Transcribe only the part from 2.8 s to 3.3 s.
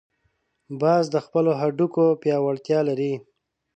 لري